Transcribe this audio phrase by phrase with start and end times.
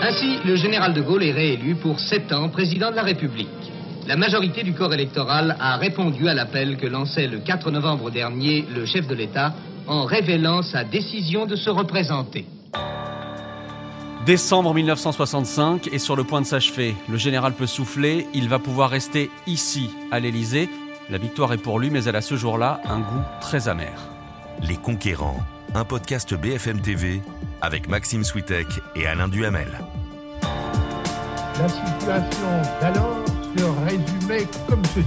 [0.00, 3.48] Ainsi, le général de Gaulle est réélu pour sept ans président de la République.
[4.06, 8.64] La majorité du corps électoral a répondu à l'appel que lançait le 4 novembre dernier
[8.74, 9.54] le chef de l'État
[9.88, 12.46] en révélant sa décision de se représenter.
[14.24, 16.94] Décembre 1965 est sur le point de s'achever.
[17.08, 20.68] Le général peut souffler, il va pouvoir rester ici, à l'Élysée.
[21.10, 23.98] La victoire est pour lui, mais elle a ce jour-là un goût très amer.
[24.62, 25.40] Les Conquérants,
[25.74, 27.20] un podcast BFM TV
[27.60, 28.66] avec Maxime Switek
[28.96, 29.68] et Alain Duhamel.
[30.42, 33.24] La situation d'alors
[33.56, 35.06] se résumait comme ceci.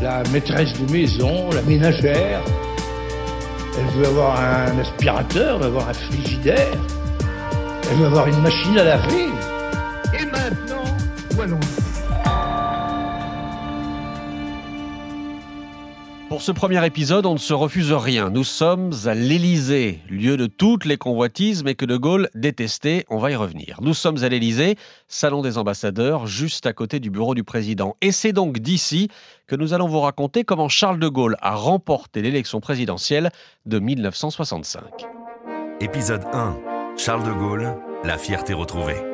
[0.00, 2.42] La maîtresse de maison, la ménagère,
[3.78, 6.78] elle veut avoir un aspirateur, elle veut avoir un frigidaire,
[7.90, 9.28] elle veut avoir une machine à laver.
[10.18, 10.84] Et maintenant,
[11.36, 11.89] où allons-nous?
[16.30, 18.30] Pour ce premier épisode, on ne se refuse rien.
[18.30, 23.04] Nous sommes à l'Élysée, lieu de toutes les convoitises, mais que De Gaulle détestait.
[23.10, 23.80] On va y revenir.
[23.82, 24.76] Nous sommes à l'Élysée,
[25.08, 27.96] salon des ambassadeurs, juste à côté du bureau du président.
[28.00, 29.08] Et c'est donc d'ici
[29.48, 33.32] que nous allons vous raconter comment Charles de Gaulle a remporté l'élection présidentielle
[33.66, 34.82] de 1965.
[35.80, 36.56] Épisode 1.
[36.96, 39.09] Charles de Gaulle, la fierté retrouvée.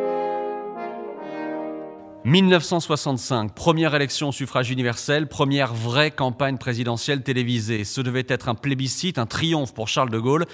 [2.27, 7.85] 1965, première élection au suffrage universel, première vraie campagne présidentielle télévisée.
[7.85, 10.45] Ce devait être un plébiscite, un triomphe pour Charles de Gaulle,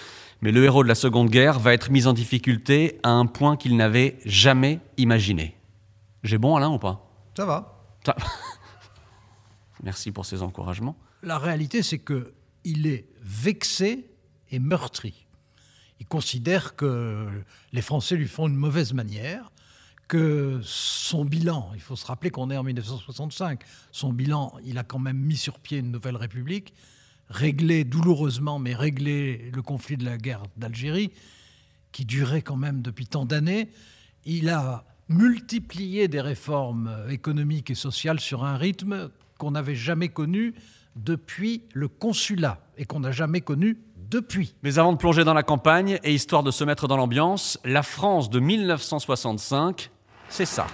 [0.42, 3.56] mais le héros de la Seconde Guerre va être mis en difficulté à un point
[3.56, 5.56] qu'il n'avait jamais imaginé.
[6.24, 7.10] J'ai bon Alain ou pas?
[7.34, 7.82] Ça va.
[8.04, 8.16] Ça...
[9.82, 10.98] Merci pour ces encouragements.
[11.22, 14.10] La réalité, c'est que il est vexé
[14.50, 15.26] et meurtri.
[16.00, 17.28] Il considère que
[17.72, 19.51] les Français lui font une mauvaise manière
[20.08, 23.60] que son bilan, il faut se rappeler qu'on est en 1965,
[23.92, 26.74] son bilan, il a quand même mis sur pied une nouvelle république,
[27.28, 31.10] réglé douloureusement, mais réglé le conflit de la guerre d'Algérie,
[31.92, 33.70] qui durait quand même depuis tant d'années.
[34.24, 40.54] Il a multiplié des réformes économiques et sociales sur un rythme qu'on n'avait jamais connu
[40.96, 43.78] depuis le consulat et qu'on n'a jamais connu
[44.12, 44.54] depuis.
[44.62, 47.82] Mais avant de plonger dans la campagne et histoire de se mettre dans l'ambiance, la
[47.82, 49.90] France de 1965
[50.28, 50.66] c'est ça.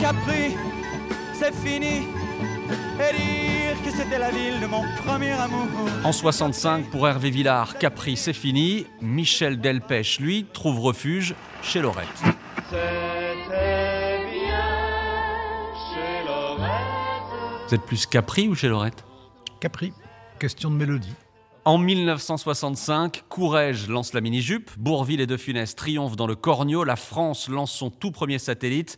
[0.00, 0.56] Capri,
[1.34, 2.06] c'est fini.
[2.98, 5.66] Et dire que c'était la ville de mon premier amour.
[6.02, 8.86] En 65, pour Hervé Villard, Capri, c'est fini.
[9.02, 12.06] Michel Delpech, lui, trouve refuge chez Lorette.
[17.68, 19.04] Vous êtes plus Capri ou chez Lorette
[19.60, 19.92] Capri,
[20.38, 21.14] question de mélodie.
[21.68, 26.96] En 1965, Courrèges lance la mini-jupe, Bourville et De Funès triomphent dans le Cornio, la
[26.96, 28.96] France lance son tout premier satellite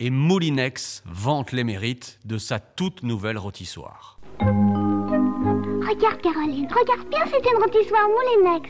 [0.00, 4.18] et Moulinex vante les mérites de sa toute nouvelle rôtissoire.
[4.40, 8.68] Regarde Caroline, regarde bien, c'est une rôtissoire Moulinex.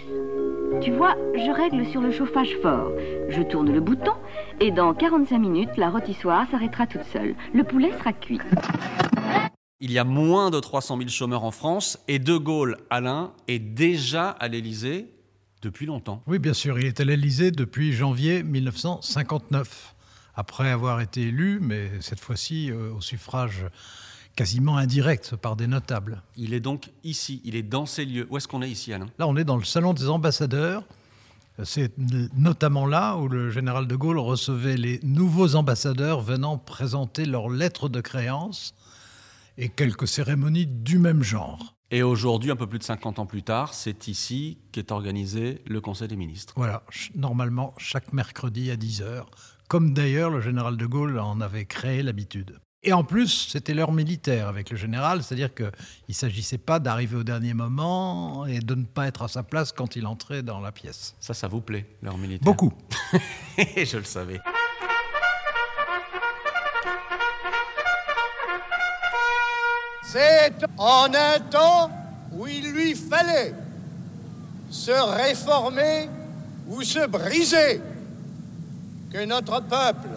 [0.85, 2.93] Tu vois, je règle sur le chauffage fort.
[3.31, 4.13] Je tourne le bouton
[4.61, 7.35] et dans 45 minutes, la rôtissoire s'arrêtera toute seule.
[7.55, 8.41] Le poulet sera cuit.
[9.81, 13.61] Il y a moins de 300 000 chômeurs en France et De Gaulle, Alain, est
[13.61, 15.07] déjà à l'Élysée
[15.63, 16.21] depuis longtemps.
[16.27, 19.95] Oui, bien sûr, il est à l'Élysée depuis janvier 1959,
[20.35, 23.67] après avoir été élu, mais cette fois-ci euh, au suffrage
[24.35, 26.23] quasiment indirect par des notables.
[26.37, 28.27] Il est donc ici, il est dans ces lieux.
[28.31, 29.07] Où est-ce qu'on est ici, Alain?
[29.21, 30.83] Là, on est dans le salon des ambassadeurs.
[31.63, 31.93] C'est
[32.37, 37.89] notamment là où le général de Gaulle recevait les nouveaux ambassadeurs venant présenter leurs lettres
[37.89, 38.75] de créance
[39.59, 41.75] et quelques cérémonies du même genre.
[41.91, 45.81] Et aujourd'hui, un peu plus de 50 ans plus tard, c'est ici qu'est organisé le
[45.81, 46.55] Conseil des ministres.
[46.57, 46.83] Voilà,
[47.15, 49.25] normalement chaque mercredi à 10h,
[49.69, 52.59] comme d'ailleurs le général de Gaulle en avait créé l'habitude.
[52.85, 55.73] Et en plus, c'était l'heure militaire avec le général, c'est-à-dire qu'il
[56.09, 59.73] ne s'agissait pas d'arriver au dernier moment et de ne pas être à sa place
[59.73, 61.17] quand il entrait dans la pièce.
[61.19, 62.45] Ça, ça vous plaît, l'heure militaire?
[62.45, 62.73] Beaucoup.
[63.59, 64.41] Je le savais.
[70.11, 71.91] C'est en un temps
[72.33, 73.53] où il lui fallait
[74.71, 76.09] se réformer
[76.67, 77.83] ou se briser
[79.13, 80.09] que notre peuple,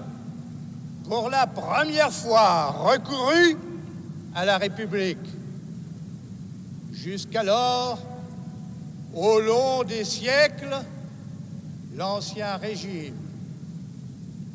[1.09, 3.57] pour la première fois, recourut
[4.33, 5.17] à la République.
[6.93, 7.99] Jusqu'alors,
[9.13, 10.77] au long des siècles,
[11.97, 13.17] l'Ancien Régime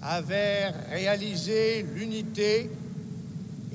[0.01, 2.71] avait réalisé l'unité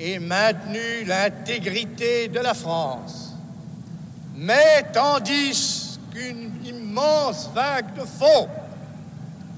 [0.04, 3.34] et maintenu l'intégrité de la France.
[4.36, 8.48] Mais tandis qu'une immense vague de fond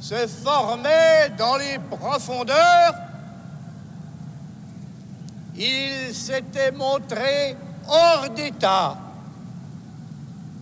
[0.01, 2.93] se formait dans les profondeurs,
[5.55, 7.55] il s'était montré
[7.87, 8.97] hors d'état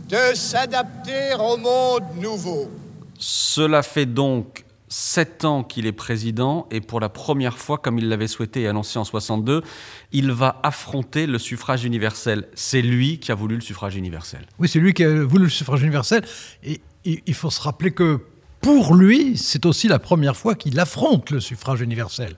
[0.08, 2.70] de s'adapter au monde nouveau.
[3.18, 8.10] Cela fait donc sept ans qu'il est président et pour la première fois, comme il
[8.10, 9.64] l'avait souhaité et annoncé en 62,
[10.12, 12.50] il va affronter le suffrage universel.
[12.56, 14.46] C'est lui qui a voulu le suffrage universel.
[14.60, 16.26] Oui, c'est lui qui a voulu le suffrage universel.
[16.64, 18.20] Et il faut se rappeler que
[18.60, 22.36] pour lui, c'est aussi la première fois qu'il affronte le suffrage universel.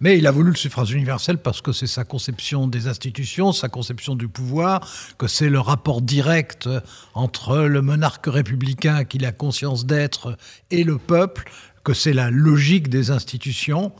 [0.00, 3.68] Mais il a voulu le suffrage universel parce que c'est sa conception des institutions, sa
[3.68, 4.80] conception du pouvoir,
[5.18, 6.70] que c'est le rapport direct
[7.12, 10.38] entre le monarque républicain qu'il a conscience d'être
[10.70, 11.50] et le peuple,
[11.84, 13.92] que c'est la logique des institutions.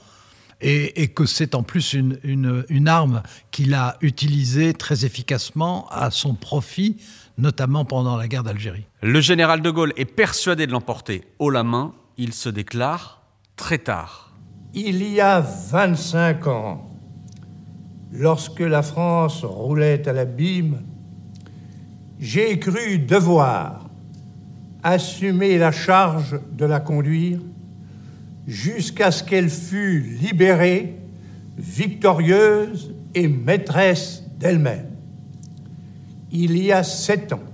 [0.62, 2.18] Et, que c'est en plus une,
[2.68, 6.98] une arme qu'il a utilisée très efficacement à son profit,
[7.38, 8.84] notamment pendant la guerre d'Algérie.
[9.00, 11.94] Le général de Gaulle est persuadé de l'emporter haut la main.
[12.18, 13.22] Il se déclare
[13.56, 14.34] très tard.
[14.74, 16.90] Il y a 25 ans,
[18.12, 20.82] lorsque la France roulait à l'abîme,
[22.20, 23.88] j'ai cru devoir
[24.82, 27.40] assumer la charge de la conduire
[28.50, 30.96] jusqu'à ce qu'elle fût libérée,
[31.56, 34.88] victorieuse et maîtresse d'elle-même.
[36.32, 37.44] Il y a sept ans,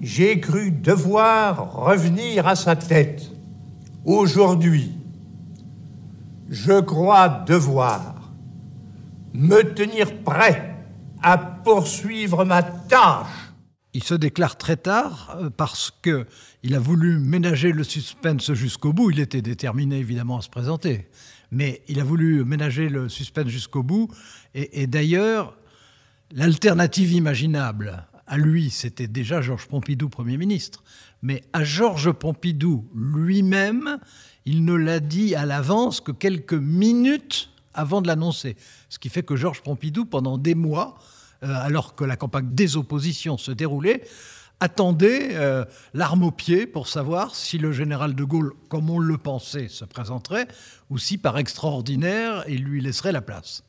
[0.00, 3.30] j'ai cru devoir revenir à sa tête.
[4.06, 4.92] Aujourd'hui,
[6.48, 8.32] je crois devoir
[9.34, 10.76] me tenir prêt
[11.22, 13.43] à poursuivre ma tâche.
[13.94, 16.26] Il se déclare très tard euh, parce que
[16.64, 19.10] il a voulu ménager le suspense jusqu'au bout.
[19.10, 21.08] Il était déterminé évidemment à se présenter,
[21.52, 24.08] mais il a voulu ménager le suspense jusqu'au bout.
[24.54, 25.56] Et, et d'ailleurs,
[26.32, 30.82] l'alternative imaginable à lui, c'était déjà Georges Pompidou, Premier ministre.
[31.22, 33.98] Mais à Georges Pompidou lui-même,
[34.44, 38.56] il ne l'a dit à l'avance que quelques minutes avant de l'annoncer.
[38.88, 40.96] Ce qui fait que Georges Pompidou, pendant des mois,
[41.44, 44.02] alors que la campagne des oppositions se déroulait,
[44.60, 49.18] attendait euh, l'arme au pied pour savoir si le général de Gaulle, comme on le
[49.18, 50.48] pensait, se présenterait,
[50.90, 53.64] ou si par extraordinaire, il lui laisserait la place.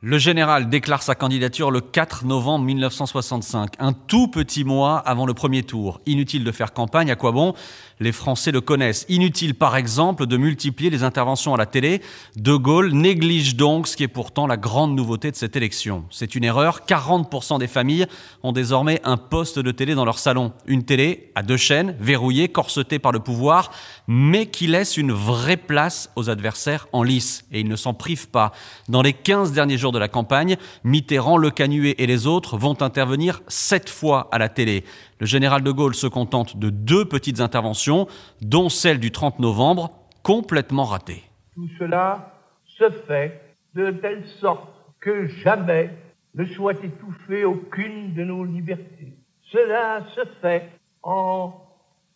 [0.00, 5.34] Le général déclare sa candidature le 4 novembre 1965, un tout petit mois avant le
[5.34, 6.00] premier tour.
[6.06, 7.54] Inutile de faire campagne, à quoi bon?
[8.00, 9.06] Les Français le connaissent.
[9.08, 12.00] Inutile, par exemple, de multiplier les interventions à la télé.
[12.36, 16.04] De Gaulle néglige donc ce qui est pourtant la grande nouveauté de cette élection.
[16.10, 16.82] C'est une erreur.
[16.86, 18.06] 40% des familles
[18.42, 20.52] ont désormais un poste de télé dans leur salon.
[20.66, 23.70] Une télé à deux chaînes, verrouillée, corsetée par le pouvoir,
[24.06, 27.44] mais qui laisse une vraie place aux adversaires en lice.
[27.52, 28.52] Et ils ne s'en privent pas.
[28.88, 32.80] Dans les 15 derniers jours de la campagne, Mitterrand, Le Canuet et les autres vont
[32.82, 34.84] intervenir sept fois à la télé.
[35.20, 38.06] Le général de Gaulle se contente de deux petites interventions,
[38.40, 39.90] dont celle du 30 novembre,
[40.22, 41.24] complètement ratée.
[41.54, 42.34] Tout cela
[42.66, 44.68] se fait de telle sorte
[45.00, 45.90] que jamais
[46.34, 49.14] ne soit étouffée aucune de nos libertés.
[49.50, 50.68] Cela se fait
[51.02, 51.52] en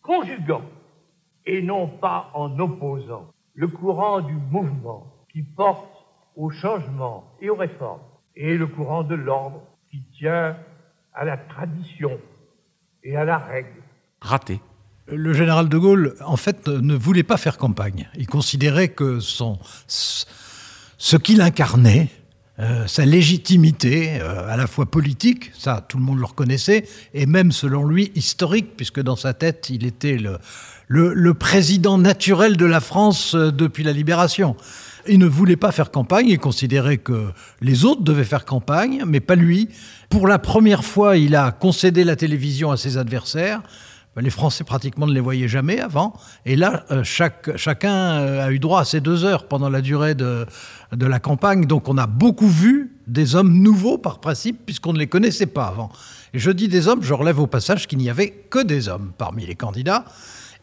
[0.01, 0.63] conjuguant
[1.45, 6.05] et non pas en opposant le courant du mouvement qui porte
[6.35, 8.01] au changement et aux réformes
[8.35, 9.61] et le courant de l'ordre
[9.91, 10.55] qui tient
[11.13, 12.19] à la tradition
[13.03, 13.69] et à la règle.
[14.21, 14.61] Raté.
[15.07, 18.09] Le général de Gaulle, en fait, ne voulait pas faire campagne.
[18.17, 22.09] Il considérait que son, ce qu'il incarnait,
[22.59, 27.25] euh, sa légitimité, euh, à la fois politique, ça tout le monde le reconnaissait, et
[27.25, 30.37] même selon lui historique, puisque dans sa tête il était le,
[30.87, 34.55] le, le président naturel de la France euh, depuis la libération.
[35.07, 37.31] Il ne voulait pas faire campagne, il considérait que
[37.61, 39.69] les autres devaient faire campagne, mais pas lui.
[40.09, 43.61] Pour la première fois, il a concédé la télévision à ses adversaires.
[44.15, 46.13] Les Français pratiquement ne les voyaient jamais avant.
[46.45, 50.13] Et là, euh, chacun euh, a eu droit à ses deux heures pendant la durée
[50.13, 50.45] de,
[50.91, 51.65] de la campagne.
[51.65, 55.65] Donc on a beaucoup vu des hommes nouveaux par principe, puisqu'on ne les connaissait pas
[55.65, 55.91] avant.
[56.33, 59.11] Et je dis des hommes, je relève au passage qu'il n'y avait que des hommes
[59.17, 60.05] parmi les candidats.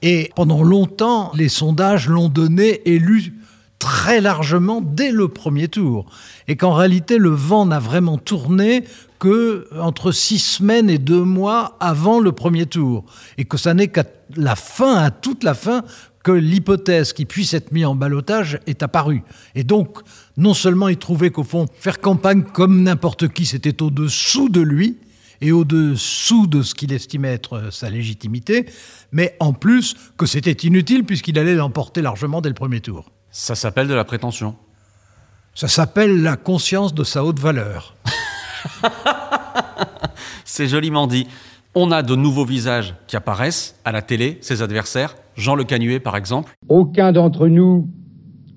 [0.00, 3.34] Et pendant longtemps, les sondages l'ont donné élu
[3.80, 6.06] très largement dès le premier tour.
[6.46, 8.84] Et qu'en réalité, le vent n'a vraiment tourné
[9.18, 13.04] que entre six semaines et deux mois avant le premier tour.
[13.36, 14.04] Et que ça n'est qu'à
[14.36, 15.82] la fin, à toute la fin,
[16.22, 19.22] que l'hypothèse qui puisse être mise en balotage est apparue.
[19.54, 19.98] Et donc,
[20.36, 24.98] non seulement il trouvait qu'au fond, faire campagne comme n'importe qui, c'était au-dessous de lui,
[25.40, 28.66] et au-dessous de ce qu'il estimait être sa légitimité,
[29.12, 33.10] mais en plus que c'était inutile puisqu'il allait l'emporter largement dès le premier tour.
[33.30, 34.56] Ça s'appelle de la prétention.
[35.54, 37.94] Ça s'appelle la conscience de sa haute valeur.
[40.44, 41.26] C'est joliment dit.
[41.76, 45.14] On a de nouveaux visages qui apparaissent à la télé, ses adversaires.
[45.36, 46.52] Jean Le Canuet, par exemple.
[46.68, 47.88] Aucun d'entre nous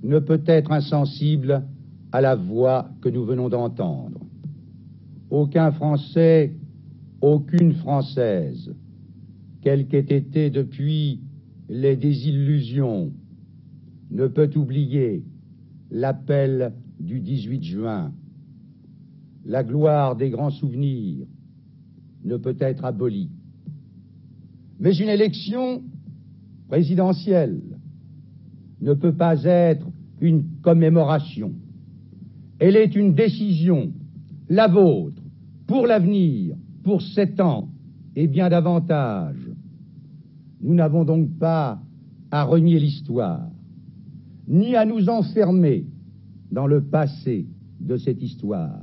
[0.01, 1.63] ne peut être insensible
[2.11, 4.19] à la voix que nous venons d'entendre.
[5.29, 6.53] Aucun Français,
[7.21, 8.73] aucune Française,
[9.61, 11.21] quel qu'ait été depuis
[11.69, 13.11] les désillusions,
[14.13, 15.24] ne peut oublier
[15.89, 18.13] l'appel du 18 juin.
[19.43, 21.25] La gloire des grands souvenirs
[22.24, 23.32] ne peut être abolie.
[24.79, 25.82] Mais une élection
[26.67, 27.60] présidentielle
[28.82, 29.88] ne peut pas être
[30.22, 31.53] une commémoration.
[32.60, 33.91] Elle est une décision,
[34.48, 35.22] la vôtre,
[35.65, 37.67] pour l'avenir, pour sept ans
[38.15, 39.50] et bien davantage.
[40.62, 41.82] Nous n'avons donc pas
[42.32, 43.50] à renier l'histoire,
[44.47, 45.85] ni à nous enfermer
[46.51, 47.45] dans le passé
[47.79, 48.79] de cette histoire.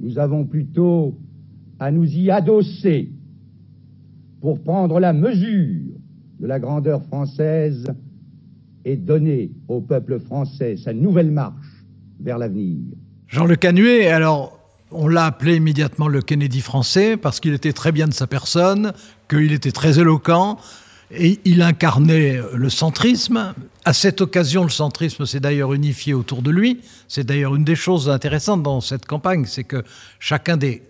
[0.00, 1.18] Nous avons plutôt
[1.78, 3.10] à nous y adosser
[4.40, 5.92] pour prendre la mesure
[6.40, 7.84] de la grandeur française
[8.84, 11.84] et donner au peuple français sa nouvelle marche
[12.18, 12.78] vers l'avenir.
[13.28, 14.58] Jean Le Canuet, alors
[14.90, 18.92] on l'a appelé immédiatement le Kennedy français parce qu'il était très bien de sa personne,
[19.28, 20.56] qu'il était très éloquent
[21.12, 23.54] et il incarnait le centrisme.
[23.84, 26.80] À cette occasion, le centrisme s'est d'ailleurs unifié autour de lui.
[27.08, 29.82] C'est d'ailleurs une des choses intéressantes dans cette campagne, c'est que
[30.18, 30.82] chacun des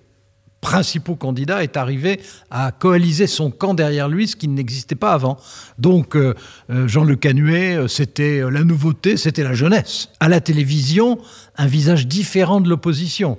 [0.60, 5.38] principaux candidats est arrivé à coaliser son camp derrière lui, ce qui n'existait pas avant.
[5.78, 6.34] Donc euh,
[6.70, 10.10] euh, Jean Le Canuet, euh, c'était la nouveauté, c'était la jeunesse.
[10.20, 11.18] À la télévision,
[11.56, 13.38] un visage différent de l'opposition.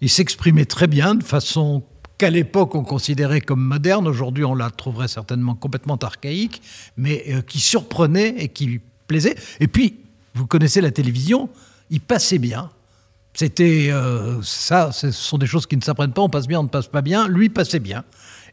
[0.00, 1.82] Il s'exprimait très bien, de façon
[2.20, 6.60] qu'à l'époque on considérait comme moderne, aujourd'hui on la trouverait certainement complètement archaïque,
[6.98, 9.36] mais qui surprenait et qui plaisait.
[9.58, 9.96] Et puis,
[10.34, 11.48] vous connaissez la télévision,
[11.90, 12.70] il passait bien,
[13.32, 16.64] c'était euh, ça, ce sont des choses qui ne s'apprennent pas, on passe bien, on
[16.64, 17.28] ne passe pas bien.
[17.28, 18.04] Lui passait bien.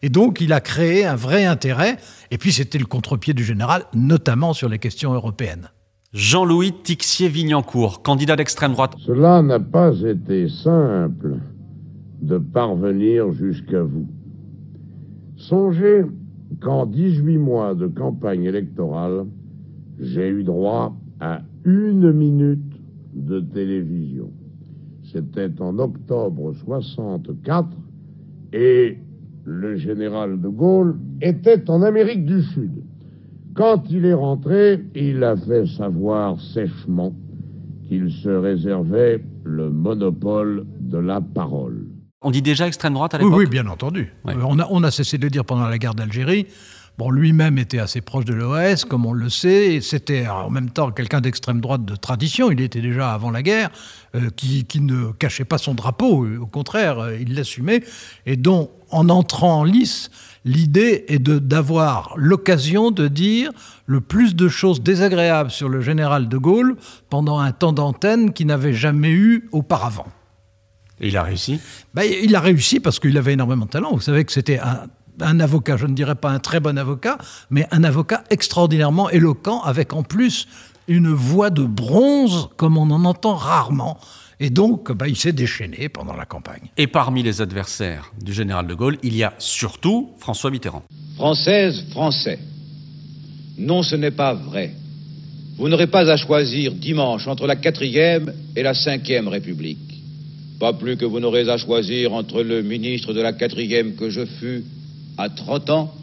[0.01, 1.97] Et donc, il a créé un vrai intérêt.
[2.31, 5.69] Et puis, c'était le contre-pied du général, notamment sur les questions européennes.
[6.13, 8.93] Jean-Louis Tixier-Vignancourt, candidat d'extrême droite.
[9.05, 11.39] Cela n'a pas été simple
[12.21, 14.07] de parvenir jusqu'à vous.
[15.35, 16.03] Songez
[16.61, 19.25] qu'en 18 mois de campagne électorale,
[19.99, 22.79] j'ai eu droit à une minute
[23.13, 24.31] de télévision.
[25.11, 27.67] C'était en octobre 64
[28.53, 28.97] et
[29.45, 32.83] le général de Gaulle était en Amérique du Sud.
[33.55, 37.13] Quand il est rentré, il a fait savoir sèchement
[37.87, 41.86] qu'il se réservait le monopole de la parole.
[42.27, 44.11] On dit déjà extrême droite à l'époque Oui, oui, bien entendu.
[44.27, 46.45] Euh, on, a, on a cessé de le dire pendant la guerre d'Algérie.
[46.97, 49.79] Bon, lui-même était assez proche de l'OS, comme on le sait.
[49.79, 52.51] C'était en même temps quelqu'un d'extrême droite de tradition.
[52.51, 53.69] Il était déjà avant la guerre,
[54.13, 56.27] euh, qui, ne cachait pas son drapeau.
[56.41, 57.81] Au contraire, euh, il l'assumait.
[58.25, 60.11] Et dont, en entrant en lice,
[60.43, 63.51] l'idée est d'avoir l'occasion de dire
[63.85, 66.75] le plus de choses désagréables sur le général de Gaulle
[67.09, 70.07] pendant un temps d'antenne qu'il n'avait jamais eu auparavant.
[70.99, 71.59] Et il a réussi
[71.93, 73.91] ben, Il a réussi parce qu'il avait énormément de talent.
[73.93, 74.87] Vous savez que c'était un
[75.21, 77.17] un avocat, je ne dirais pas un très bon avocat,
[77.49, 80.47] mais un avocat extraordinairement éloquent, avec en plus
[80.87, 83.97] une voix de bronze comme on en entend rarement.
[84.39, 86.69] Et donc, bah, il s'est déchaîné pendant la campagne.
[86.77, 90.83] Et parmi les adversaires du général de Gaulle, il y a surtout François Mitterrand.
[91.15, 92.37] Française, Français.
[93.57, 94.73] Non, ce n'est pas vrai.
[95.57, 99.96] Vous n'aurez pas à choisir dimanche entre la quatrième et la cinquième République.
[100.59, 104.25] Pas plus que vous n'aurez à choisir entre le ministre de la quatrième que je
[104.25, 104.63] fus
[105.17, 105.93] à 30 ans,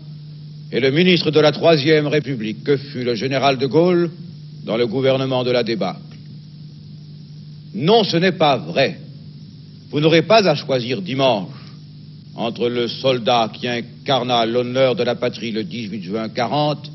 [0.72, 4.10] et le ministre de la Troisième République, que fut le général de Gaulle
[4.64, 6.00] dans le gouvernement de la débâcle.
[7.74, 8.98] Non, ce n'est pas vrai.
[9.90, 11.48] Vous n'aurez pas à choisir dimanche
[12.34, 16.90] entre le soldat qui incarna l'honneur de la patrie le 18 juin 40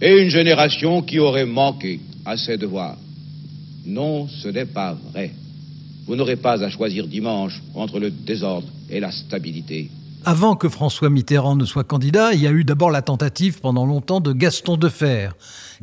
[0.00, 2.96] et une génération qui aurait manqué à ses devoirs.
[3.84, 5.32] Non, ce n'est pas vrai.
[6.08, 9.90] Vous n'aurez pas à choisir dimanche entre le désordre et la stabilité.
[10.24, 13.84] Avant que François Mitterrand ne soit candidat, il y a eu d'abord la tentative pendant
[13.84, 15.28] longtemps de Gaston Defer,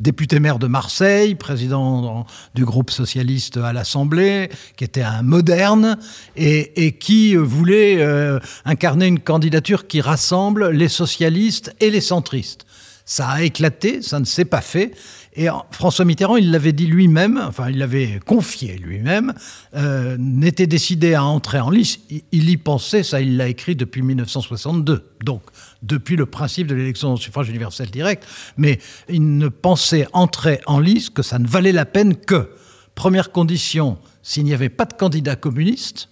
[0.00, 5.96] député maire de Marseille, président du groupe socialiste à l'Assemblée, qui était un moderne
[6.34, 12.65] et, qui voulait euh, incarner une candidature qui rassemble les socialistes et les centristes.
[13.08, 14.92] Ça a éclaté, ça ne s'est pas fait.
[15.34, 19.32] Et François Mitterrand, il l'avait dit lui-même, enfin il l'avait confié lui-même,
[19.76, 22.00] euh, n'était décidé à entrer en lice.
[22.32, 25.42] Il y pensait, ça il l'a écrit depuis 1962, donc
[25.82, 30.80] depuis le principe de l'élection au suffrage universel direct, mais il ne pensait entrer en
[30.80, 32.50] lice que ça ne valait la peine que,
[32.96, 36.08] première condition, s'il n'y avait pas de candidat communiste,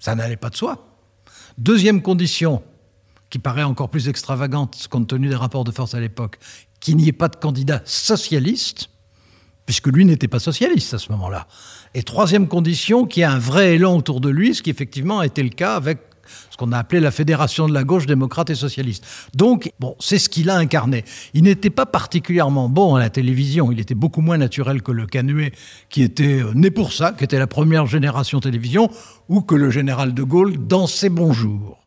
[0.00, 0.88] ça n'allait pas de soi.
[1.58, 2.60] Deuxième condition,
[3.32, 6.38] qui paraît encore plus extravagante compte tenu des rapports de force à l'époque,
[6.80, 8.90] qu'il n'y ait pas de candidat socialiste,
[9.64, 11.48] puisque lui n'était pas socialiste à ce moment-là.
[11.94, 15.20] Et troisième condition, qu'il y ait un vrai élan autour de lui, ce qui effectivement
[15.20, 16.00] a été le cas avec
[16.50, 19.06] ce qu'on a appelé la fédération de la gauche démocrate et socialiste.
[19.34, 21.02] Donc, bon, c'est ce qu'il a incarné.
[21.32, 25.06] Il n'était pas particulièrement bon à la télévision, il était beaucoup moins naturel que le
[25.06, 25.52] Canuet,
[25.88, 28.90] qui était euh, né pour ça, qui était la première génération télévision,
[29.30, 31.81] ou que le général de Gaulle dans ses bons jours.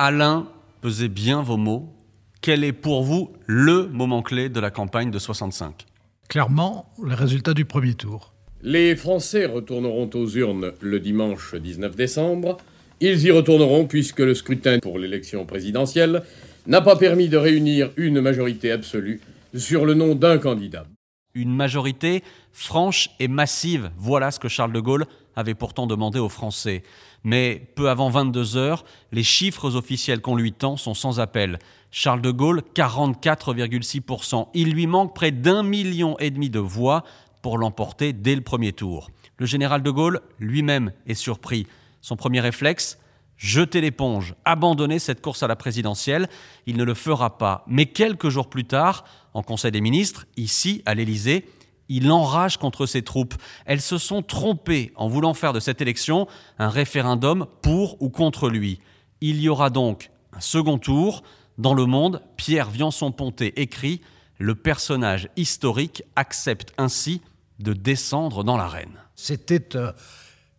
[0.00, 0.46] Alain,
[0.80, 1.92] pesez bien vos mots.
[2.40, 5.86] Quel est pour vous le moment clé de la campagne de 65
[6.28, 8.32] Clairement, le résultat du premier tour.
[8.62, 12.58] Les Français retourneront aux urnes le dimanche 19 décembre.
[13.00, 16.22] Ils y retourneront puisque le scrutin pour l'élection présidentielle
[16.68, 19.20] n'a pas permis de réunir une majorité absolue
[19.56, 20.86] sur le nom d'un candidat.
[21.34, 22.22] Une majorité
[22.58, 26.82] franche et massive, voilà ce que Charles de Gaulle avait pourtant demandé aux Français.
[27.22, 31.60] Mais peu avant 22 heures, les chiffres officiels qu'on lui tend sont sans appel.
[31.92, 34.48] Charles de Gaulle, 44,6%.
[34.54, 37.04] Il lui manque près d'un million et demi de voix
[37.42, 39.10] pour l'emporter dès le premier tour.
[39.36, 41.66] Le général de Gaulle lui-même est surpris.
[42.00, 42.98] Son premier réflexe
[43.36, 46.28] jeter l'éponge, abandonner cette course à la présidentielle.
[46.66, 47.64] Il ne le fera pas.
[47.68, 51.44] Mais quelques jours plus tard, en Conseil des ministres, ici, à l'Élysée,
[51.88, 53.34] il enrage contre ses troupes.
[53.66, 56.26] Elles se sont trompées en voulant faire de cette élection
[56.58, 58.80] un référendum pour ou contre lui.
[59.20, 61.22] Il y aura donc un second tour.
[61.56, 64.00] Dans le monde, Pierre Viançon-Ponté écrit
[64.38, 67.20] Le personnage historique accepte ainsi
[67.58, 69.00] de descendre dans l'arène.
[69.16, 69.92] C'était euh,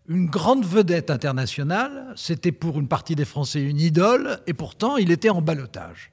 [0.09, 5.11] une grande vedette internationale, c'était pour une partie des Français une idole, et pourtant il
[5.11, 6.11] était en balotage.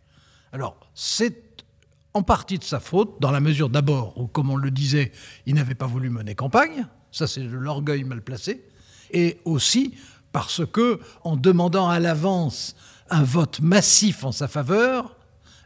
[0.53, 1.46] Alors, c'est
[2.17, 5.13] en partie de sa faute, dans la mesure d'abord où, comme on le disait,
[5.45, 8.65] il n'avait pas voulu mener campagne, ça c'est de l'orgueil mal placé,
[9.11, 9.95] et aussi
[10.33, 12.75] parce que, en demandant à l'avance
[13.11, 15.16] un vote massif en sa faveur,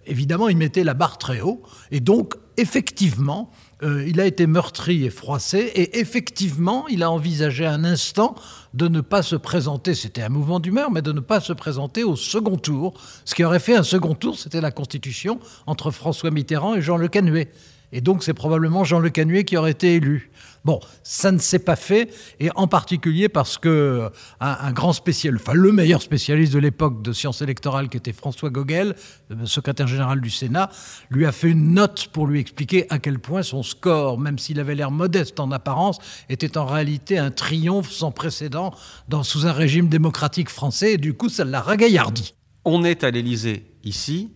[0.06, 3.50] évidemment, il mettait la barre très haut, et donc, effectivement,
[3.82, 8.34] euh, il a été meurtri et froissé, et effectivement, il a envisagé un instant
[8.74, 12.04] de ne pas se présenter, c'était un mouvement d'humeur, mais de ne pas se présenter
[12.04, 12.94] au second tour.
[13.24, 16.96] Ce qui aurait fait un second tour, c'était la constitution entre François Mitterrand et Jean
[16.96, 17.50] Le Canuet.
[17.92, 20.30] Et donc, c'est probablement Jean Le Canuet qui aurait été élu.
[20.64, 24.08] Bon, ça ne s'est pas fait, et en particulier parce que euh,
[24.40, 28.50] un, grand spécialiste, enfin le meilleur spécialiste de l'époque de sciences électorales, qui était François
[28.50, 28.94] Gogel,
[29.30, 30.70] euh, secrétaire général du Sénat,
[31.08, 34.60] lui a fait une note pour lui expliquer à quel point son score, même s'il
[34.60, 35.98] avait l'air modeste en apparence,
[36.28, 38.74] était en réalité un triomphe sans précédent
[39.08, 42.34] dans, sous un régime démocratique français, et du coup, ça l'a ragaillardi.
[42.66, 44.30] On est à l'Élysée ici,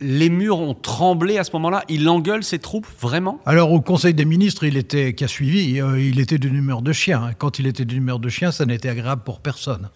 [0.00, 1.84] les murs ont tremblé à ce moment-là.
[1.88, 3.40] Il engueule ses troupes, vraiment?
[3.46, 6.82] Alors, au Conseil des ministres, il était, qui a suivi, euh, il était d'une humeur
[6.82, 7.30] de chien.
[7.38, 9.88] Quand il était d'une humeur de chien, ça n'était agréable pour personne.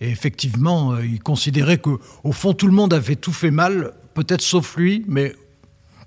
[0.00, 3.92] Et effectivement, euh, il considérait que, au fond, tout le monde avait tout fait mal,
[4.14, 5.34] peut-être sauf lui, mais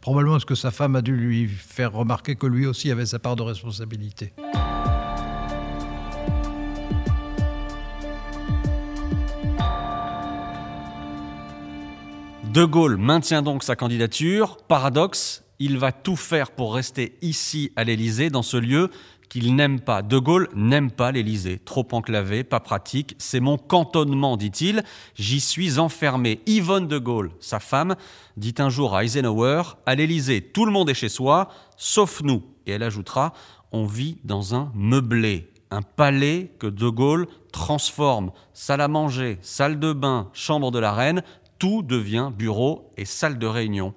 [0.01, 3.19] probablement parce que sa femme a dû lui faire remarquer que lui aussi avait sa
[3.19, 4.33] part de responsabilité.
[12.53, 14.57] De Gaulle maintient donc sa candidature.
[14.67, 18.89] Paradoxe, il va tout faire pour rester ici à l'Élysée, dans ce lieu
[19.29, 20.01] qu'il n'aime pas.
[20.01, 21.59] De Gaulle n'aime pas l'Élysée.
[21.63, 23.15] Trop enclavé, pas pratique.
[23.19, 24.83] C'est mon cantonnement, dit-il.
[25.15, 26.41] J'y suis enfermé.
[26.45, 27.95] Yvonne de Gaulle, sa femme,
[28.35, 32.43] dit un jour à Eisenhower À l'Élysée, tout le monde est chez soi, sauf nous.
[32.65, 33.31] Et elle ajoutera
[33.71, 35.47] On vit dans un meublé.
[35.73, 38.31] Un palais que De Gaulle transforme.
[38.51, 41.23] Salle à manger, salle de bain, chambre de la reine,
[41.61, 43.93] tout devient bureau et salle de réunion.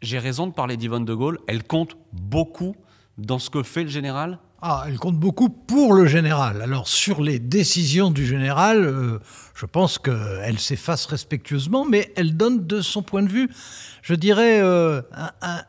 [0.00, 2.76] J'ai raison de parler d'Yvonne de Gaulle, elle compte beaucoup
[3.18, 4.38] dans ce que fait le général?
[4.64, 6.62] Ah, elle compte beaucoup pour le général.
[6.62, 9.18] Alors sur les décisions du général, euh,
[9.56, 13.50] je pense qu'elle s'efface respectueusement, mais elle donne de son point de vue,
[14.02, 15.02] je dirais, euh,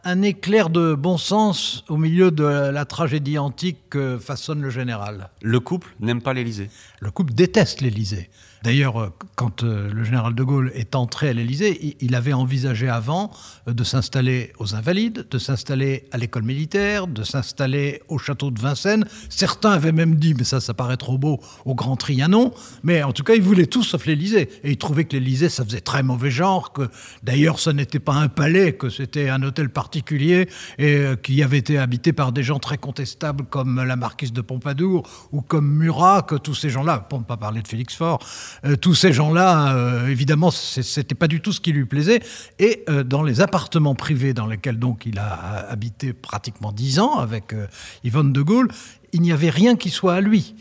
[0.03, 5.31] un, éclair de bon sens au milieu de la tragédie antique que façonne le général.
[5.41, 6.69] Le couple n'aime pas l'Élysée.
[6.99, 8.29] Le couple déteste l'Élysée.
[8.63, 12.87] D'ailleurs, euh, quand euh, le général de Gaulle est entré à l'Élysée, il avait envisagé
[12.87, 13.29] avant
[13.67, 18.61] euh, de s'installer aux Invalides, de s'installer à l'école militaire, de s'installer au château de
[18.61, 19.05] Vincennes.
[19.27, 22.53] Certains avaient même dit, mais ça, ça paraît trop beau, au Grand Trianon.
[22.83, 24.49] Mais en tout cas, ils voulaient tout sauf l'Élysée.
[24.63, 26.89] Et ils trouvaient que l'Élysée, ça faisait très mauvais genre, que
[27.21, 30.47] d'ailleurs, ce n'était pas un palais, que c'était un hôtel particulier
[30.77, 35.03] et qui avait été habité par des gens très contestables comme la marquise de Pompadour
[35.33, 38.19] ou comme Murat, que tous ces gens-là, pour ne pas parler de Félix Faure,
[38.65, 42.21] euh, tous ces gens-là, euh, évidemment, c'était pas du tout ce qui lui plaisait.
[42.59, 47.19] Et euh, dans les appartements privés dans lesquels donc il a habité pratiquement dix ans
[47.19, 47.55] avec
[48.03, 48.69] Yvonne de Gaulle,
[49.11, 50.55] il n'y avait rien qui soit à lui.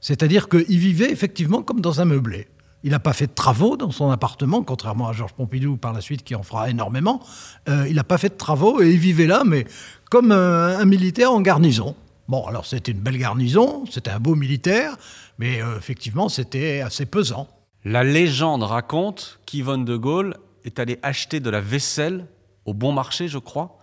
[0.00, 2.48] C'est-à-dire qu'il vivait effectivement comme dans un meublé.
[2.82, 6.00] Il n'a pas fait de travaux dans son appartement, contrairement à Georges Pompidou par la
[6.00, 7.20] suite qui en fera énormément.
[7.68, 9.66] Euh, il n'a pas fait de travaux et il vivait là, mais
[10.08, 11.94] comme un militaire en garnison.
[12.30, 14.96] Bon, alors c'était une belle garnison, c'était un beau militaire,
[15.40, 17.48] mais euh, effectivement c'était assez pesant.
[17.84, 22.26] La légende raconte qu'Yvonne de Gaulle est allé acheter de la vaisselle
[22.66, 23.78] au bon marché, je crois,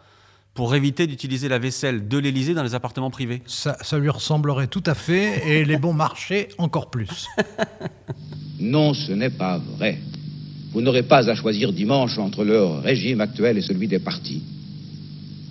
[0.54, 3.42] pour éviter d'utiliser la vaisselle de l'Élysée dans les appartements privés.
[3.48, 7.28] Ça, ça lui ressemblerait tout à fait, et les bons marchés encore plus.
[8.60, 10.00] Non, ce n'est pas vrai.
[10.72, 14.42] Vous n'aurez pas à choisir dimanche entre le régime actuel et celui des partis.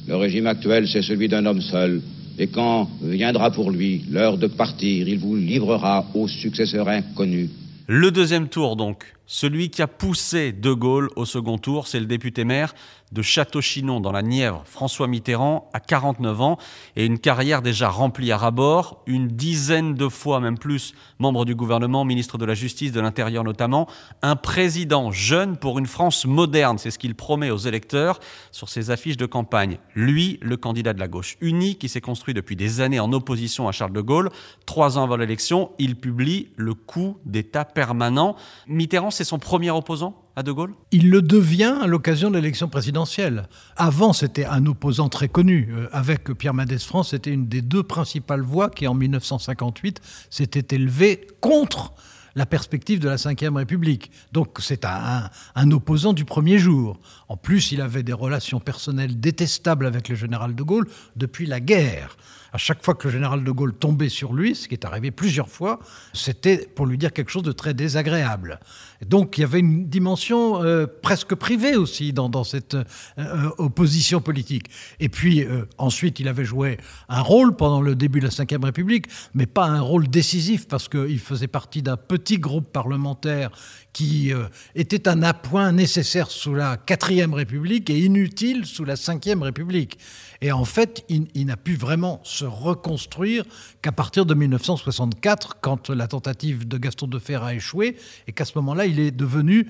[0.09, 2.03] Le régime actuel, c'est celui d'un homme seul.
[2.39, 7.49] Et quand viendra pour lui l'heure de partir, il vous livrera au successeur inconnu.
[7.87, 12.07] Le deuxième tour, donc, celui qui a poussé De Gaulle au second tour, c'est le
[12.07, 12.75] député maire
[13.13, 16.59] de Château-Chinon dans la Nièvre, François Mitterrand, à 49 ans,
[16.97, 21.55] et une carrière déjà remplie à rabord, une dizaine de fois, même plus, membre du
[21.55, 23.89] gouvernement, ministre de la Justice, de l'Intérieur notamment,
[24.23, 28.19] un président jeune pour une France moderne, c'est ce qu'il promet aux électeurs
[28.51, 29.79] sur ses affiches de campagne.
[29.95, 33.69] Lui, le candidat de la gauche unie, qui s'est construit depuis des années en opposition
[33.69, 34.31] à Charles de Gaulle,
[34.67, 38.35] trois ans avant l'élection, il publie le coup d'État permanent.
[38.67, 40.75] Mitterrand, c'est son premier opposant à De Gaulle?
[40.93, 43.49] Il le devient à l'occasion de l'élection présidentielle.
[43.77, 45.73] Avant, c'était un opposant très connu.
[45.73, 50.77] Euh, avec Pierre Mendès France, c'était une des deux principales voix qui, en 1958, s'était
[50.77, 51.95] élevée contre
[52.35, 54.11] la perspective de la Ve République.
[54.33, 57.01] Donc c'est un, un, un, opposant du premier jour.
[57.29, 61.61] En plus, il avait des relations personnelles détestables avec le général de Gaulle depuis la
[61.61, 62.15] guerre
[62.57, 65.11] à chaque fois que le général de Gaulle tombait sur lui, ce qui est arrivé
[65.11, 65.79] plusieurs fois,
[66.15, 68.61] c'était pour lui dire quelque chose de très désagréable.
[69.05, 74.21] Donc il y avait une dimension euh, presque privée aussi dans, dans cette euh, opposition
[74.21, 74.69] politique.
[75.01, 76.79] Et puis euh, ensuite, il avait joué
[77.09, 80.89] un rôle pendant le début de la Ve République, mais pas un rôle décisif parce
[80.89, 83.51] qu'il faisait partie d'un petit groupe parlementaire
[83.93, 89.43] qui euh, était un appoint nécessaire sous la quatrième République et inutile sous la cinquième
[89.43, 89.99] République.
[90.43, 93.45] Et en fait, il, il n'a pu vraiment se reconstruire
[93.81, 98.45] qu'à partir de 1964, quand la tentative de Gaston de Fer a échoué, et qu'à
[98.45, 99.69] ce moment-là, il est devenu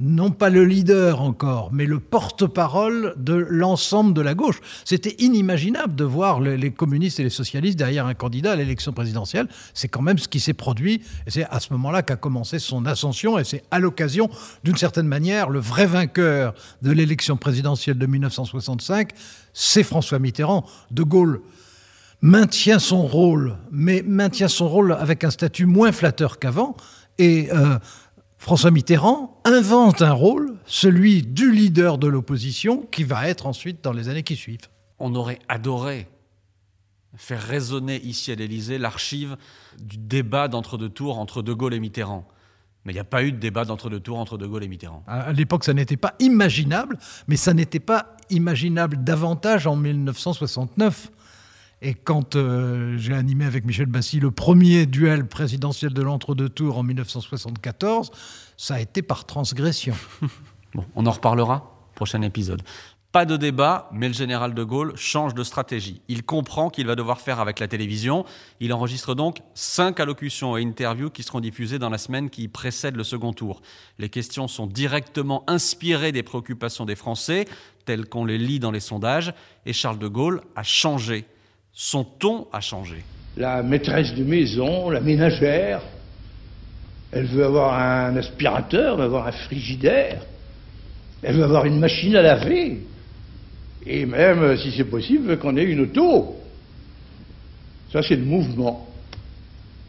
[0.00, 4.60] non pas le leader encore, mais le porte-parole de l'ensemble de la gauche.
[4.84, 9.46] C'était inimaginable de voir les communistes et les socialistes derrière un candidat à l'élection présidentielle.
[9.72, 11.02] C'est quand même ce qui s'est produit.
[11.26, 13.38] Et c'est à ce moment-là qu'a commencé son ascension.
[13.38, 14.28] Et c'est à l'occasion,
[14.64, 19.10] d'une certaine manière, le vrai vainqueur de l'élection présidentielle de 1965,
[19.52, 20.66] c'est François Mitterrand.
[20.90, 21.40] De Gaulle
[22.20, 26.76] maintient son rôle, mais maintient son rôle avec un statut moins flatteur qu'avant.
[27.18, 27.78] Et euh,
[28.44, 33.94] François Mitterrand invente un rôle, celui du leader de l'opposition, qui va être ensuite dans
[33.94, 34.68] les années qui suivent.
[34.98, 36.08] On aurait adoré
[37.16, 39.38] faire résonner ici à l'Élysée l'archive
[39.80, 42.28] du débat d'entre-deux tours entre De Gaulle et Mitterrand.
[42.84, 45.02] Mais il n'y a pas eu de débat d'entre-deux tours entre De Gaulle et Mitterrand.
[45.06, 51.10] À l'époque, ça n'était pas imaginable, mais ça n'était pas imaginable davantage en 1969.
[51.82, 56.78] Et quand euh, j'ai animé avec Michel Bassy le premier duel présidentiel de l'entre-deux tours
[56.78, 58.10] en 1974,
[58.56, 59.94] ça a été par transgression.
[60.74, 62.62] bon, on en reparlera, prochain épisode.
[63.14, 66.02] Pas de débat, mais le général de Gaulle change de stratégie.
[66.08, 68.24] Il comprend qu'il va devoir faire avec la télévision.
[68.58, 72.96] Il enregistre donc cinq allocutions et interviews qui seront diffusées dans la semaine qui précède
[72.96, 73.62] le second tour.
[74.00, 77.44] Les questions sont directement inspirées des préoccupations des Français,
[77.84, 79.32] telles qu'on les lit dans les sondages,
[79.64, 81.24] et Charles de Gaulle a changé
[81.74, 83.04] son ton a changé?
[83.36, 85.82] La maîtresse de maison, la ménagère,
[87.10, 90.22] elle veut avoir un aspirateur, elle veut avoir un frigidaire,
[91.22, 92.80] elle veut avoir une machine à laver,
[93.86, 96.36] et même, si c'est possible, qu'on ait une auto.
[97.92, 98.88] Ça, c'est le mouvement.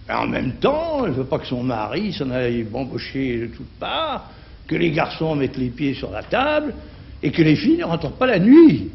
[0.09, 3.45] Et en même temps, elle ne veut pas que son mari s'en aille bambocher de
[3.47, 4.29] toutes parts,
[4.67, 6.73] que les garçons mettent les pieds sur la table,
[7.23, 8.89] et que les filles ne rentrent pas la nuit.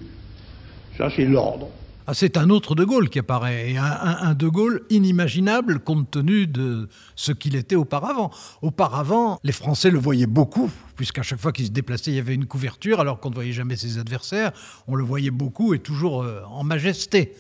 [0.99, 1.69] Ça, c'est l'ordre.
[2.11, 6.49] Ah, c'est un autre De Gaulle qui apparaît, et un, De Gaulle inimaginable compte tenu
[6.49, 8.33] de ce qu'il était auparavant.
[8.63, 12.35] Auparavant, les Français le voyaient beaucoup, puisqu'à chaque fois qu'il se déplaçait, il y avait
[12.35, 14.51] une couverture, alors qu'on ne voyait jamais ses adversaires.
[14.89, 17.33] On le voyait beaucoup et toujours euh, en majesté.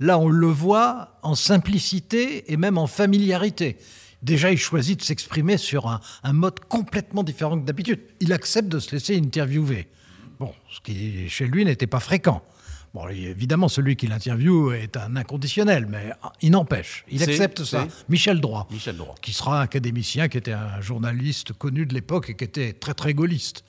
[0.00, 3.76] Là, on le voit en simplicité et même en familiarité.
[4.22, 8.00] Déjà, il choisit de s'exprimer sur un, un mode complètement différent que d'habitude.
[8.20, 9.86] Il accepte de se laisser interviewer.
[10.40, 12.42] Bon, ce qui chez lui n'était pas fréquent.
[12.94, 17.88] Bon, évidemment, celui qui l'interviewe est un inconditionnel, mais il n'empêche, il accepte ça.
[18.08, 22.36] Michel Droit, Michel Droit, qui sera académicien, qui était un journaliste connu de l'époque et
[22.36, 23.64] qui était très très gaulliste.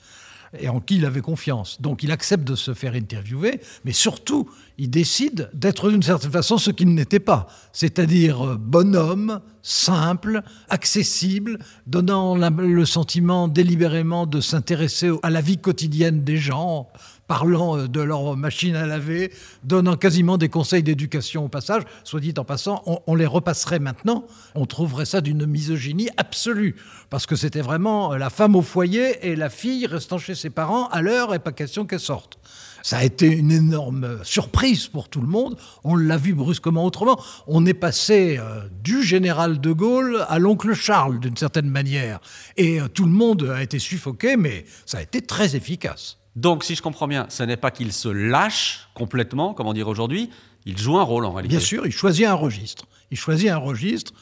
[0.58, 1.80] et en qui il avait confiance.
[1.80, 6.58] Donc il accepte de se faire interviewer, mais surtout, il décide d'être d'une certaine façon
[6.58, 15.10] ce qu'il n'était pas, c'est-à-dire euh, bonhomme, simple, accessible, donnant le sentiment délibérément de s'intéresser
[15.22, 16.88] à la vie quotidienne des gens,
[17.26, 19.32] parlant euh, de leur machine à laver,
[19.64, 21.82] donnant quasiment des conseils d'éducation au passage.
[22.04, 26.76] Soit dit en passant, on, les repasserait maintenant, on trouverait ça d'une misogynie absolue,
[27.10, 30.50] parce que c'était vraiment euh, la femme au foyer et la fille restant chez ses
[30.50, 32.38] parents à l'heure et pas question qu'elle sorte.
[32.82, 35.58] Ça a été une énorme surprise pour tout le monde.
[35.82, 37.20] On l'a vu brusquement autrement.
[37.48, 42.20] On est passé euh, du général de Gaulle à l'oncle Charles, d'une certaine manière.
[42.56, 46.18] Et tout le monde a été suffoqué, mais ça a été très efficace.
[46.36, 49.90] Donc, si je comprends bien, ce n'est pas qu'il se lâche complètement, comme on dirait
[49.90, 50.30] aujourd'hui,
[50.66, 51.56] il joue un rôle en réalité.
[51.56, 52.86] Bien sûr, il choisit un registre.
[53.10, 54.12] Il choisit un registre.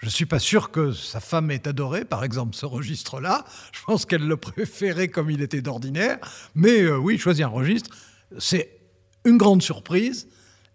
[0.00, 3.44] Je ne suis pas sûr que sa femme ait adoré, par exemple, ce registre-là.
[3.72, 6.18] Je pense qu'elle le préférait comme il était d'ordinaire.
[6.54, 7.90] Mais euh, oui, il choisit un registre.
[8.38, 8.80] C'est
[9.24, 10.28] une grande surprise.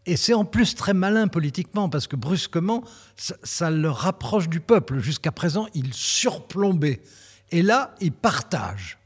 [0.05, 2.84] Et c'est en plus très malin politiquement, parce que brusquement,
[3.17, 4.99] ça, ça le rapproche du peuple.
[4.99, 7.01] Jusqu'à présent, il surplombait.
[7.51, 9.00] Et là, il partage.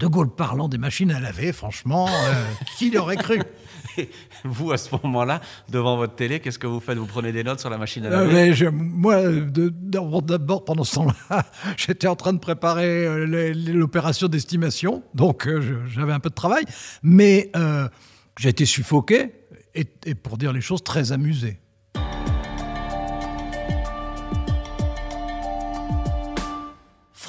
[0.00, 2.44] De Gaulle parlant des machines à laver, franchement, euh,
[2.78, 3.40] qui l'aurait cru?
[4.44, 6.96] Vous, à ce moment-là, devant votre télé, qu'est-ce que vous faites?
[6.96, 8.32] Vous prenez des notes sur la machine à laver?
[8.64, 9.20] euh, Moi,
[10.22, 11.44] d'abord, pendant ce temps-là,
[11.76, 15.46] j'étais en train de préparer euh, l'opération d'estimation, donc
[15.88, 16.64] j'avais un peu de travail,
[17.02, 17.52] mais
[18.38, 19.32] j'ai été suffoqué,
[19.74, 21.60] et, et pour dire les choses, très amusé.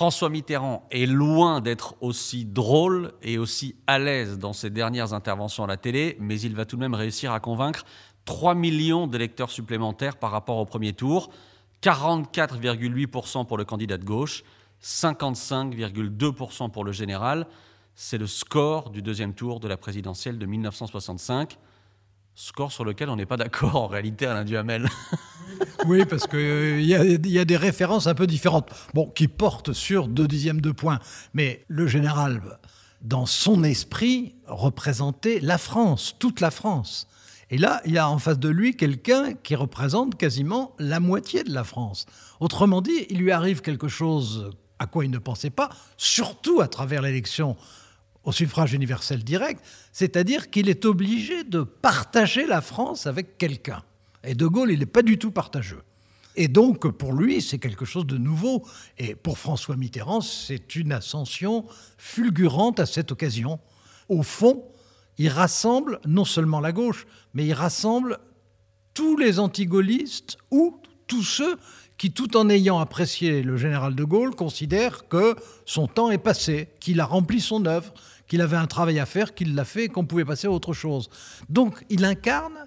[0.02, 5.64] François Mitterrand est loin d'être aussi drôle et aussi à l'aise dans ses dernières interventions
[5.64, 7.84] à la télé, mais il va tout de même réussir à convaincre
[8.26, 11.30] 3 millions d'électeurs supplémentaires par rapport au premier tour,
[11.84, 14.44] 44,8% pour le candidat de gauche,
[14.82, 17.46] 55,2% pour le général.
[17.94, 21.60] C'est le score du deuxième tour de la présidentielle de 1965
[22.42, 24.90] score sur lequel on n'est pas d'accord en réalité, Alain Duhamel.
[25.86, 30.08] oui, parce qu'il euh, y, a des références un peu différentes, bon, qui portent sur
[30.08, 31.00] deux dixièmes de points.
[31.36, 32.42] Mais le général,
[33.02, 37.08] dans son esprit, représentait la France, toute la France.
[37.52, 41.44] Et là, il y a en face de lui quelqu'un qui représente quasiment la moitié
[41.44, 42.08] de la France.
[42.40, 44.50] Autrement dit, il lui arrive quelque chose
[44.80, 47.56] à quoi il ne pensait pas, surtout à travers l'élection
[48.24, 53.84] au suffrage universel direct, c'est-à-dire qu'il est obligé de partager la France avec quelqu'un.
[54.24, 55.82] Et De Gaulle, il n'est pas du tout partageux.
[56.36, 58.66] Et donc, pour lui, c'est quelque chose de nouveau.
[58.98, 61.66] Et pour François Mitterrand, c'est une ascension
[61.98, 63.60] fulgurante à cette occasion.
[64.08, 64.64] Au fond,
[65.18, 68.20] il rassemble non seulement la gauche, mais il rassemble
[68.94, 71.58] tous les antigaullistes ou tous ceux
[72.02, 75.36] qui, tout en ayant apprécié le général de Gaulle, considèrent que
[75.68, 77.94] son temps est passé, qu'il a rempli son œuvre,
[78.28, 81.12] qu'il avait un travail à faire, qu'il l'a fait, qu'on pouvait passer à autre chose.
[81.48, 82.66] Donc il incarne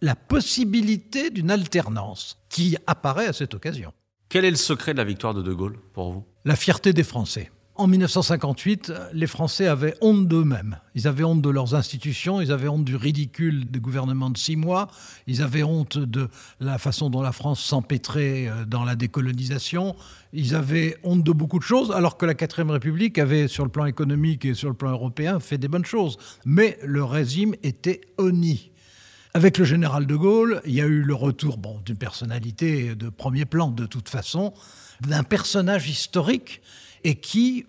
[0.00, 3.92] la possibilité d'une alternance qui apparaît à cette occasion.
[4.30, 6.24] Quel est le secret de la victoire de De Gaulle pour vous?
[6.46, 10.76] La fierté des Français en 1958, les Français avaient honte d'eux-mêmes.
[10.94, 14.54] Ils avaient honte de leurs institutions, ils avaient honte du ridicule des gouvernements de six
[14.54, 14.88] mois,
[15.26, 16.28] ils avaient honte de
[16.60, 19.96] la façon dont la France s'empêtrait euh, dans la décolonisation,
[20.34, 23.70] ils avaient honte de beaucoup de choses, alors que la quatrième République avait, sur le
[23.70, 26.18] plan économique et sur le plan européen, fait des bonnes choses.
[26.44, 28.72] Mais le régime était honni.
[29.32, 33.08] Avec le général de Gaulle, il y a eu le retour bon, d'une personnalité de
[33.08, 34.52] premier plan de toute façon,
[35.00, 36.60] d'un personnage historique
[37.04, 37.66] et qui,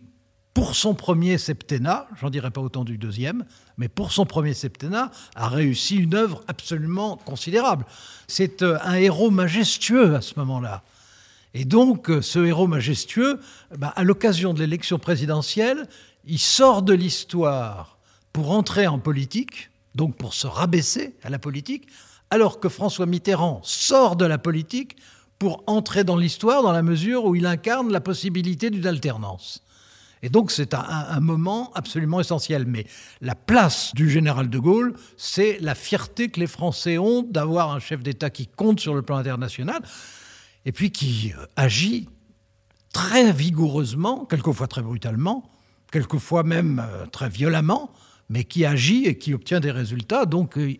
[0.54, 3.46] pour son premier septennat, j'en dirai pas autant du deuxième,
[3.78, 7.86] mais pour son premier septennat, a réussi une œuvre absolument considérable.
[8.28, 10.84] C'est euh, un héros majestueux à ce moment-là.
[11.54, 13.39] Et donc, euh, ce héros majestueux,
[13.78, 15.88] bah, à l'occasion de l'élection présidentielle,
[16.26, 17.98] il sort de l'histoire
[18.34, 21.88] pour entrer en politique, donc pour se rabaisser à la politique,
[22.30, 24.96] alors que François Mitterrand sort de la politique
[25.42, 29.64] pour entrer dans l'histoire dans la mesure où il incarne la possibilité d'une alternance.
[30.22, 32.66] Et donc c'est un, moment absolument essentiel.
[32.68, 32.86] Mais
[33.22, 37.80] la place du général de Gaulle, c'est la fierté que les Français ont d'avoir un
[37.80, 39.82] chef d'État qui compte sur le plan international
[40.66, 42.08] et puis qui euh, agit
[42.94, 45.50] très vigoureusement, quelquefois très brutalement,
[45.92, 47.90] quelquefois même euh, très violemment,
[48.30, 50.28] mais qui agit et qui obtient des résultats.
[50.28, 50.76] Donc euh,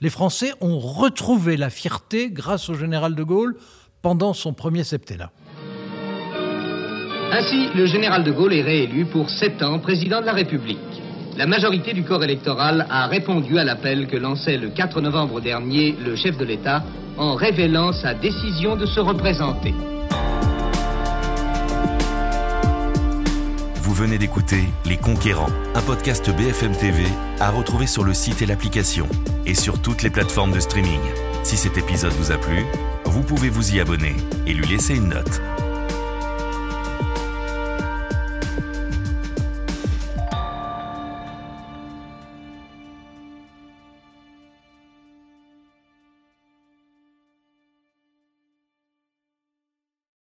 [0.00, 3.56] les Français ont retrouvé la fierté grâce au général de Gaulle
[4.04, 5.30] pendant son premier septennat.
[7.32, 10.78] Ainsi, le général de Gaulle est réélu pour sept ans président de la République.
[11.38, 15.96] La majorité du corps électoral a répondu à l'appel que lançait le 4 novembre dernier
[16.04, 16.84] le chef de l'État
[17.16, 19.72] en révélant sa décision de se représenter.
[23.76, 27.04] Vous venez d'écouter Les Conquérants, un podcast BFM TV
[27.40, 29.06] à retrouver sur le site et l'application
[29.46, 31.00] et sur toutes les plateformes de streaming.
[31.42, 32.66] Si cet épisode vous a plu,
[33.14, 35.40] vous pouvez vous y abonner et lui laisser une note.